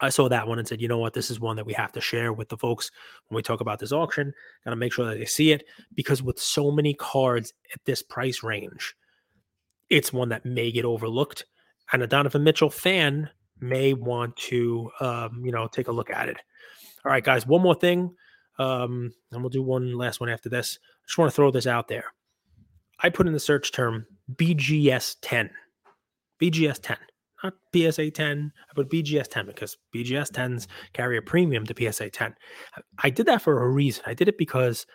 [0.00, 1.92] I saw that one and said, you know what, this is one that we have
[1.92, 2.90] to share with the folks
[3.28, 4.32] when we talk about this auction.
[4.64, 8.02] Got to make sure that they see it because with so many cards at this
[8.02, 8.94] price range,
[9.88, 11.46] it's one that may get overlooked
[11.92, 16.28] and a Donovan Mitchell fan may want to, um, you know, take a look at
[16.28, 16.36] it.
[17.04, 18.14] All right, guys, one more thing.
[18.58, 20.78] Um, and we'll do one last one after this.
[20.82, 22.12] I just want to throw this out there.
[23.00, 25.50] I put in the search term BGS 10.
[26.40, 26.96] BGS 10,
[27.42, 28.52] not PSA 10.
[28.70, 32.34] I put BGS 10 because BGS 10s carry a premium to PSA 10.
[33.02, 34.04] I did that for a reason.
[34.06, 34.86] I did it because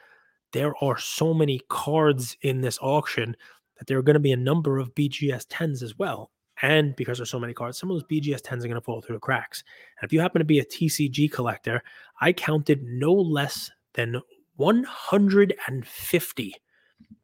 [0.54, 3.36] there are so many cards in this auction
[3.78, 6.32] that there are going to be a number of BGS 10s as well.
[6.62, 9.02] And because there's so many cards, some of those BGS 10s are going to fall
[9.02, 9.64] through the cracks.
[10.00, 11.82] And if you happen to be a TCG collector,
[12.20, 14.22] I counted no less than
[14.58, 16.56] 150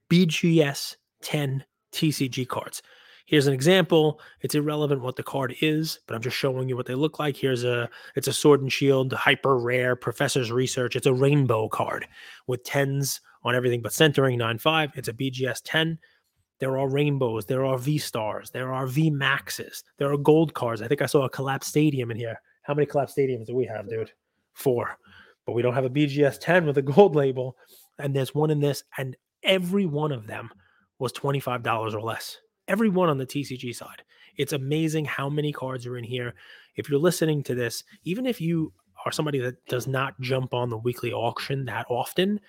[0.10, 2.82] BGS 10 TCG cards.
[3.28, 4.22] Here's an example.
[4.40, 7.36] It's irrelevant what the card is, but I'm just showing you what they look like.
[7.36, 10.96] Here's a it's a sword and shield hyper rare professor's research.
[10.96, 12.08] It's a rainbow card
[12.48, 14.92] with tens on everything but centering nine five.
[14.96, 16.00] It's a BGS 10.
[16.60, 20.82] There are rainbows, there are V stars, there are V maxes, there are gold cards.
[20.82, 22.42] I think I saw a collapsed stadium in here.
[22.64, 24.12] How many collapsed stadiums do we have, dude?
[24.54, 24.98] Four.
[25.46, 27.56] But we don't have a BGS 10 with a gold label.
[28.00, 30.50] And there's one in this, and every one of them
[31.00, 32.38] was $25 or less.
[32.68, 34.04] Every one on the TCG side.
[34.36, 36.34] It's amazing how many cards are in here.
[36.76, 38.74] If you're listening to this, even if you
[39.06, 42.40] are somebody that does not jump on the weekly auction that often,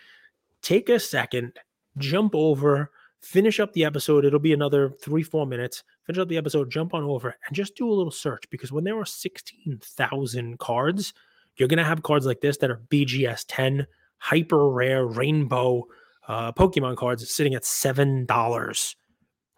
[0.61, 1.53] take a second,
[1.99, 4.25] jump over, finish up the episode.
[4.25, 5.83] It'll be another three, four minutes.
[6.05, 8.85] Finish up the episode, jump on over, and just do a little search because when
[8.85, 11.13] there are 16,000 cards,
[11.57, 13.87] you're going to have cards like this that are BGS 10,
[14.19, 15.85] hyper rare, rainbow
[16.29, 18.95] uh, Pokemon cards sitting at $7.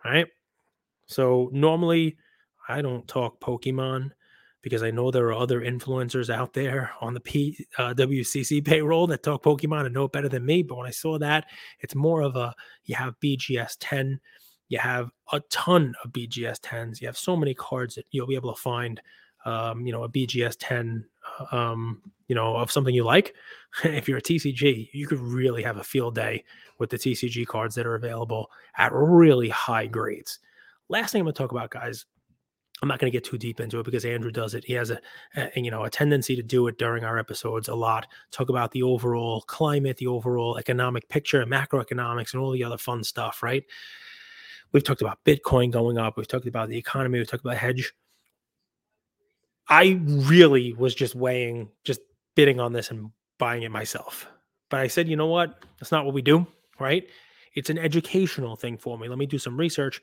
[0.04, 0.26] Right.
[1.06, 2.16] So normally
[2.68, 4.12] I don't talk Pokemon
[4.62, 9.06] because I know there are other influencers out there on the P, uh, WCC payroll
[9.06, 10.62] that talk Pokemon and know it better than me.
[10.62, 11.46] But when I saw that,
[11.80, 14.20] it's more of a you have BGS 10,
[14.68, 18.34] you have a ton of BGS 10s, you have so many cards that you'll be
[18.34, 19.00] able to find,
[19.46, 21.06] um, you know, a BGS 10,
[21.40, 23.34] uh, um, you know, of something you like.
[23.84, 26.44] if you're a TCG, you could really have a field day
[26.78, 30.38] with the TCG cards that are available at really high grades.
[30.88, 32.04] Last thing I'm going to talk about, guys,
[32.82, 34.64] I'm not going to get too deep into it because Andrew does it.
[34.64, 35.00] He has a,
[35.36, 38.06] a, you know a tendency to do it during our episodes a lot.
[38.30, 43.04] Talk about the overall climate, the overall economic picture, macroeconomics, and all the other fun
[43.04, 43.42] stuff.
[43.42, 43.64] Right?
[44.72, 46.16] We've talked about Bitcoin going up.
[46.16, 47.18] We've talked about the economy.
[47.18, 47.92] We've talked about hedge.
[49.68, 52.00] I really was just weighing, just
[52.34, 54.28] bidding on this and buying it myself.
[54.68, 55.64] But I said, you know what?
[55.78, 56.46] That's not what we do.
[56.78, 57.08] Right?
[57.54, 59.08] It's an educational thing for me.
[59.08, 60.00] Let me do some research.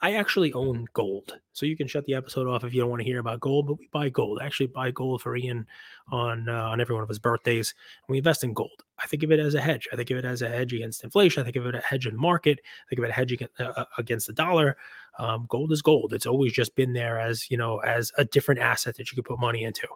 [0.00, 1.38] I actually own gold.
[1.52, 3.66] So you can shut the episode off if you don't want to hear about gold,
[3.66, 4.38] but we buy gold.
[4.40, 5.66] I actually buy gold for Ian
[6.12, 7.74] on uh, on every one of his birthdays.
[8.06, 8.84] And we invest in gold.
[8.98, 9.88] I think of it as a hedge.
[9.92, 11.40] I think of it as a hedge against inflation.
[11.40, 12.60] I think of it as a hedge in market.
[12.62, 14.76] I think of it a hedge against, uh, against the dollar.
[15.18, 16.12] Um, gold is gold.
[16.12, 19.24] It's always just been there as, you know, as a different asset that you could
[19.24, 19.88] put money into.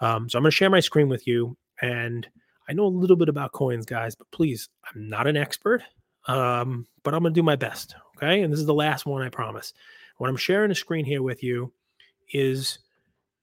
[0.00, 1.56] Um, so I'm going to share my screen with you.
[1.80, 2.28] And
[2.68, 5.82] I know a little bit about coins, guys, but please, I'm not an expert.
[6.28, 7.94] Um, but I'm going to do my best.
[8.16, 8.42] Okay.
[8.42, 9.72] And this is the last one, I promise.
[10.18, 11.72] What I'm sharing a screen here with you
[12.32, 12.78] is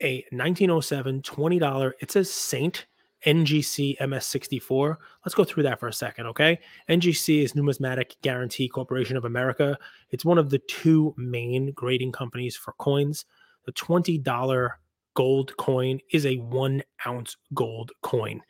[0.01, 1.91] a 1907 $20.
[1.99, 2.85] It says Saint
[3.25, 4.97] NGC MS64.
[5.25, 6.59] Let's go through that for a second, okay?
[6.89, 9.77] NGC is Numismatic Guarantee Corporation of America.
[10.11, 13.25] It's one of the two main grading companies for coins.
[13.65, 14.69] The $20
[15.15, 18.41] gold coin is a one ounce gold coin.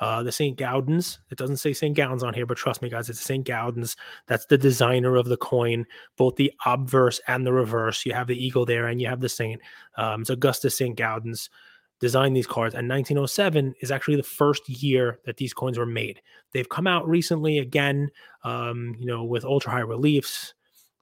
[0.00, 0.58] Uh, the St.
[0.58, 1.96] Gaudens, it doesn't say St.
[1.96, 3.46] Gaudens on here, but trust me, guys, it's St.
[3.46, 3.96] Gaudens.
[4.26, 8.04] That's the designer of the coin, both the obverse and the reverse.
[8.04, 9.60] You have the eagle there and you have the saint.
[9.96, 10.98] Um, it's Augustus St.
[10.98, 11.48] Gaudens
[12.00, 12.74] designed these cards.
[12.74, 16.20] And 1907 is actually the first year that these coins were made.
[16.52, 18.10] They've come out recently again,
[18.42, 20.54] um, you know, with ultra high reliefs.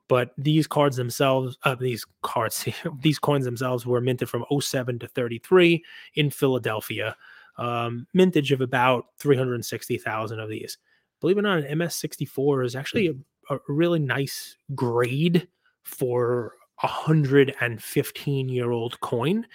[0.09, 2.69] But these cards themselves, uh, these cards,
[3.01, 5.83] these coins themselves were minted from 07 to 33
[6.15, 7.17] in Philadelphia
[7.59, 10.79] um, mintage of about 360,000 of these.
[11.21, 15.49] Believe it or not, an MS64 is actually a, a really nice grade
[15.83, 19.47] for a 115 year old coin.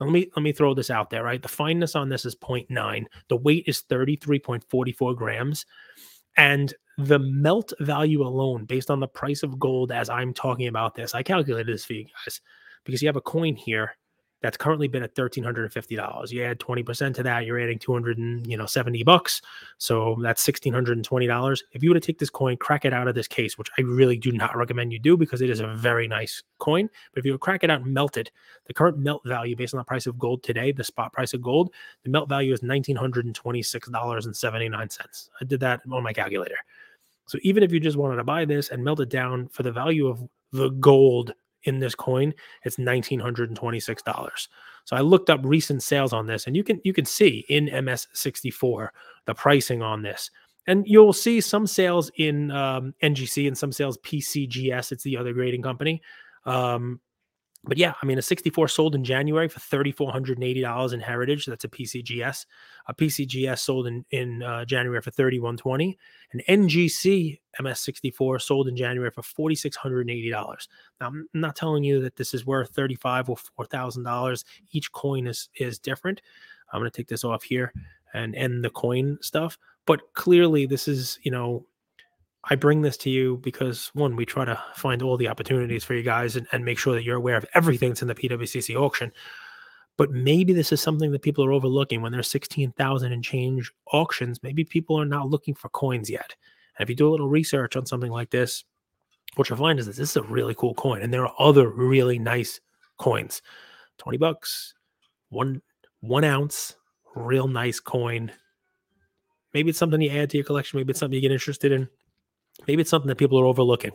[0.00, 1.40] Let me let me throw this out there, right?
[1.40, 3.04] The fineness on this is 0.9.
[3.28, 5.64] The weight is 33.44 grams.
[6.36, 10.94] And the melt value alone, based on the price of gold as I'm talking about
[10.94, 12.40] this, I calculated this for you guys
[12.84, 13.96] because you have a coin here
[14.42, 16.32] that's currently been at $1,350.
[16.32, 19.40] You add 20% to that, you're adding 200 and, you know, 70 bucks.
[19.78, 21.62] So that's $1,620.
[21.72, 23.82] If you were to take this coin, crack it out of this case, which I
[23.82, 26.90] really do not recommend you do because it is a very nice coin.
[27.14, 28.32] But if you crack it out and melt it,
[28.66, 31.40] the current melt value based on the price of gold today, the spot price of
[31.40, 35.28] gold, the melt value is $1,926.79.
[35.40, 36.58] I did that on my calculator.
[37.26, 39.72] So even if you just wanted to buy this and melt it down for the
[39.72, 41.32] value of the gold
[41.64, 42.34] in this coin,
[42.64, 44.48] it's $1926.
[44.84, 47.66] So I looked up recent sales on this and you can you can see in
[47.66, 48.88] MS64
[49.26, 50.30] the pricing on this.
[50.66, 55.32] And you'll see some sales in um, NGC and some sales PCGS, it's the other
[55.32, 56.02] grading company.
[56.44, 57.00] Um,
[57.64, 61.46] but yeah, I mean, a 64 sold in January for $3,480 in Heritage.
[61.46, 62.46] That's a PCGS.
[62.88, 65.96] A PCGS sold in, in uh, January for 3120
[66.32, 70.68] An NGC MS64 sold in January for $4,680.
[71.00, 74.44] Now, I'm not telling you that this is worth 35 or $4,000.
[74.72, 76.20] Each coin is, is different.
[76.72, 77.72] I'm going to take this off here
[78.12, 79.56] and end the coin stuff.
[79.86, 81.64] But clearly, this is, you know,
[82.44, 85.30] I bring this to you because one, we try to find all the mm.
[85.30, 88.08] opportunities for you guys and, and make sure that you're aware of everything that's in
[88.08, 89.12] the PWCC auction.
[89.96, 94.42] But maybe this is something that people are overlooking when there's 16,000 and change auctions.
[94.42, 96.34] Maybe people are not looking for coins yet.
[96.78, 98.64] And if you do a little research on something like this,
[99.36, 101.02] what you'll find is that this is a really cool coin.
[101.02, 102.60] And there are other really nice
[102.98, 103.42] coins.
[103.98, 104.74] 20 bucks,
[105.28, 105.62] one
[106.00, 106.74] one ounce,
[107.14, 108.32] real nice coin.
[109.54, 110.78] Maybe it's something you add to your collection.
[110.78, 111.88] Maybe it's something you get interested in.
[112.66, 113.92] Maybe it's something that people are overlooking.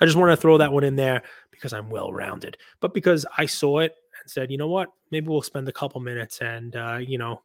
[0.00, 3.24] I just want to throw that one in there because I'm well rounded, but because
[3.38, 6.74] I saw it and said, you know what, maybe we'll spend a couple minutes and,
[6.74, 7.42] uh, you know,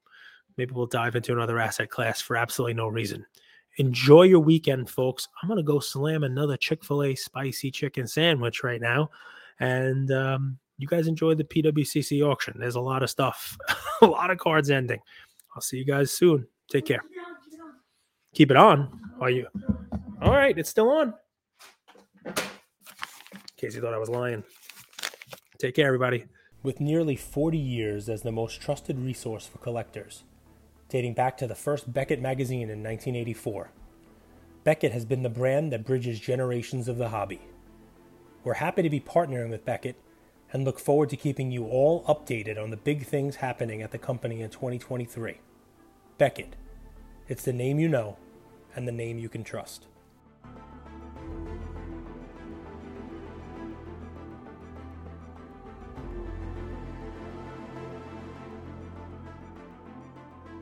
[0.57, 3.25] maybe we'll dive into another asset class for absolutely no reason.
[3.77, 5.27] Enjoy your weekend, folks.
[5.41, 9.09] I'm going to go slam another Chick fil A spicy chicken sandwich right now.
[9.59, 12.55] And um, you guys enjoy the PWCC auction.
[12.57, 13.57] There's a lot of stuff,
[14.01, 14.99] a lot of cards ending.
[15.55, 16.47] I'll see you guys soon.
[16.69, 17.01] Take care.
[18.33, 18.99] Keep it on.
[19.19, 19.47] Are you?
[20.19, 21.13] All right, it's still on.
[22.25, 22.33] In
[23.55, 24.43] case you thought I was lying.
[25.59, 26.25] Take care, everybody.
[26.63, 30.23] With nearly 40 years as the most trusted resource for collectors,
[30.89, 33.69] dating back to the first Beckett magazine in 1984,
[34.63, 37.41] Beckett has been the brand that bridges generations of the hobby.
[38.43, 40.01] We're happy to be partnering with Beckett
[40.51, 43.97] and look forward to keeping you all updated on the big things happening at the
[43.99, 45.39] company in 2023.
[46.17, 46.55] Beckett.
[47.27, 48.17] It's the name you know
[48.75, 49.85] and the name you can trust.